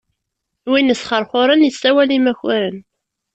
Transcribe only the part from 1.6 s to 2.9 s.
yessawal i imakaren.